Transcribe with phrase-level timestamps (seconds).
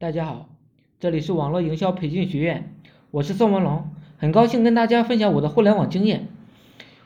[0.00, 0.48] 大家好，
[0.98, 2.72] 这里是网络营销培训学院，
[3.10, 6.26] 我是宋文龙，很高兴跟大家分享我的互联网经验。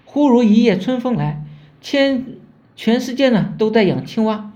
[0.05, 1.45] 忽如一夜春风来，
[1.81, 2.25] 全
[2.77, 4.53] 全世界呢都在养青蛙，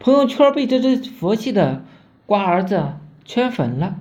[0.00, 1.84] 朋友圈被这只佛系的
[2.26, 2.94] 瓜儿子
[3.24, 4.00] 圈粉了，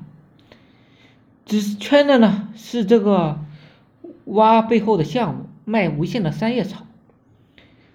[1.46, 3.38] 只是圈的呢是这个
[4.25, 6.88] 蛙背后的项目，卖无限的三叶草。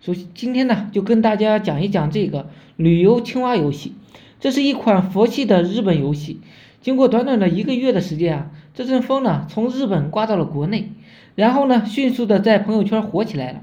[0.00, 3.96] 首先，今天呢就跟大家讲一讲这个旅游青蛙游戏。
[4.42, 6.40] 这是一款佛系的日本游戏，
[6.80, 10.90] 经过短短的一个月的时间啊，这阵风呢从日本刮到了国内，
[11.36, 13.60] 然后呢迅速的在朋友圈火起来了。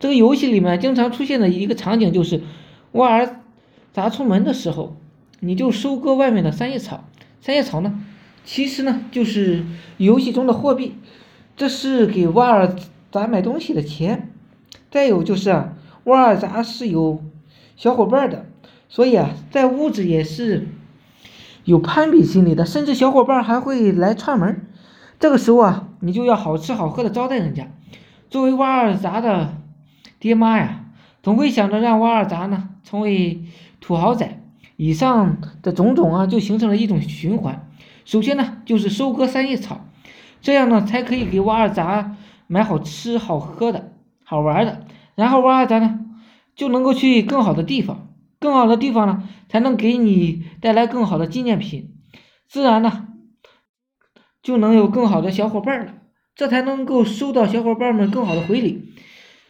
[0.00, 2.40] 这个游戏里面经常出现的一个场景就是，
[2.92, 3.42] 蛙儿
[3.92, 4.96] 砸出门的时候，
[5.40, 7.04] 你就收割外面的三叶草。
[7.42, 8.00] 三叶草呢，
[8.46, 9.62] 其实呢就是
[9.98, 10.94] 游戏中的货币，
[11.54, 12.74] 这是给蛙儿
[13.12, 14.30] 砸买东西的钱。
[14.90, 17.22] 再有就是啊，蛙儿砸是有
[17.76, 18.46] 小伙伴的。
[18.88, 20.68] 所以啊，在物质也是
[21.64, 24.66] 有攀比心理的，甚至小伙伴还会来串门
[25.18, 27.68] 这个时候啊，你就要好吃好喝的招待人家。
[28.30, 29.54] 作为挖二杂的
[30.20, 30.84] 爹妈呀，
[31.22, 33.42] 总会想着让挖二杂呢成为
[33.80, 34.40] 土豪仔。
[34.76, 37.68] 以上的种种啊，就形成了一种循环。
[38.04, 39.80] 首先呢，就是收割三叶草，
[40.40, 43.92] 这样呢才可以给挖二杂买好吃好喝的
[44.24, 44.80] 好玩的。
[45.14, 46.00] 然后挖二杂呢
[46.56, 48.08] 就能够去更好的地方。
[48.40, 51.94] 更好的地方呢，才能给你带来更好的纪念品，
[52.46, 53.08] 自然呢，
[54.42, 55.94] 就能有更好的小伙伴了，
[56.34, 58.92] 这才能够收到小伙伴们更好的回礼。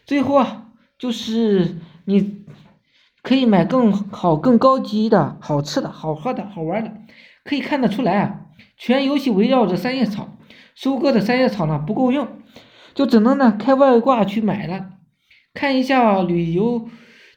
[0.06, 2.44] 最后啊，就是你
[3.22, 6.92] 可以买更好、更高级的好吃的、好喝的、好玩的。
[7.42, 8.42] 可以看得出来啊，
[8.76, 10.38] 全游戏围绕着三叶草，
[10.76, 12.28] 收割的三叶草呢不够用，
[12.94, 14.90] 就只能呢开外挂去买了。
[15.54, 16.88] 看一下旅游。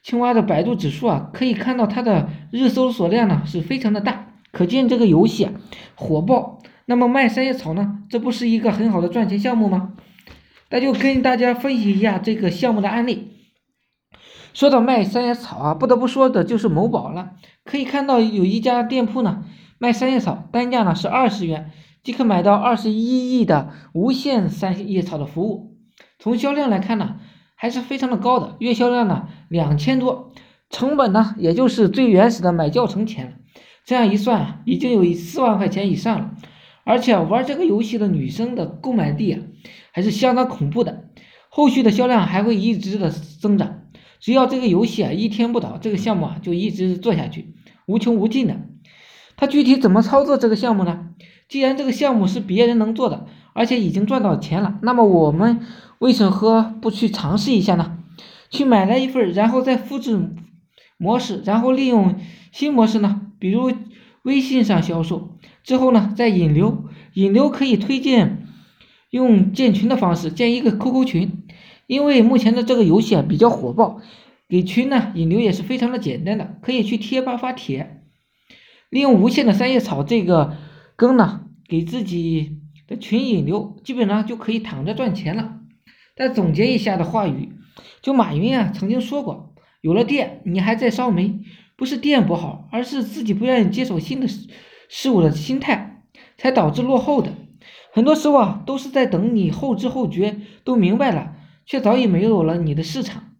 [0.04, 5.52] 青蛙的百度指数啊，可以看到它的日搜索量呢是非常的大，可见这个游戏啊
[5.96, 6.62] 火爆。
[6.86, 9.96] 那么卖三叶草呢，这不是一个很好的赚钱项目吗？
[10.70, 13.34] 那就跟大家分析一下这个项目的案例。
[14.54, 17.32] 说到卖三叶草啊，不得不说的就是某宝了。
[17.66, 19.44] 可以看到有一家店铺呢
[19.78, 21.72] 卖三叶草，单价呢是二十元
[22.02, 25.76] 即可买到二十一亿的无限三叶草的服务。
[26.18, 27.18] 从销量来看呢。
[27.60, 30.32] 还是非常的高的，月销量呢两千多，
[30.70, 33.40] 成本呢也就是最原始的买教程钱。
[33.84, 36.32] 这样一算，已经有四万块钱以上了。
[36.84, 39.42] 而且玩这个游戏的女生的购买力啊，
[39.92, 41.06] 还是相当恐怖的。
[41.50, 43.82] 后续的销量还会一直的增长。
[44.20, 47.56] 只要这个游戏啊一天不倒，这个项目啊就一直做下去，
[47.88, 48.60] 无穷无尽的。
[49.36, 51.10] 它具体怎么操作这个项目呢？
[51.48, 53.26] 既然这个项目是别人能做的，
[53.58, 55.60] 而且已经赚到钱了，那么我们。
[56.00, 57.98] 为什么不去尝试一下呢？
[58.52, 60.30] 去买来一份，然后再复制
[61.00, 62.20] 模式，然后利用
[62.52, 63.22] 新模式呢？
[63.40, 63.72] 比如
[64.22, 66.86] 微信上销售之后呢，再引流，
[67.16, 68.46] 引流可以推荐
[69.10, 71.46] 用建群的方式建一个 QQ 群，
[71.88, 74.00] 因为目前的这个游戏啊比较火爆，
[74.48, 78.04] 给群呢引流也是非常的简单的，可以去贴吧发帖，
[78.92, 80.56] 利用无限的三叶草这个
[80.96, 85.60] 羹呢，给自己的群引流，基本上就可以躺着赚钱了。
[86.16, 87.50] 再总结一下的话语，
[88.02, 91.42] 就马云啊曾经说过，有了电你还在烧煤，
[91.76, 94.28] 不是电不好，而是自己不愿意接受新的
[94.90, 96.04] 事物的心态，
[96.38, 97.34] 才导致落后的。
[97.92, 103.34] 很多时候啊都是在等你后知后觉都明白了，却早已没有了你的市场。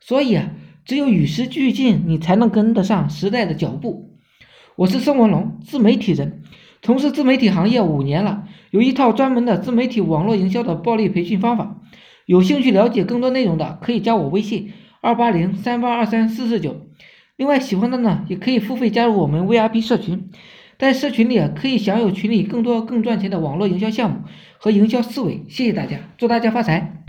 [0.00, 0.50] 所以啊，
[0.84, 4.18] 只有与时俱进，你才能跟得上时代的脚步。
[4.76, 6.42] 我是孙文龙，自媒体人，
[6.84, 11.80] 从事自媒体行业五年了，有一套专门的自媒体网络营销的暴力培训方法。
[12.26, 16.82] 有兴趣了解更多内容的，可以加我微信二八零三八二三四四九。
[17.36, 20.28] 另外，喜欢的呢，也可以付费加入我们 VIP 社群，
[20.78, 24.18] 在社群里可以享有群里更多更赚钱的网络营销项目
[24.58, 25.42] 和营销思维。
[25.48, 27.03] 谢谢大家，祝大家发财！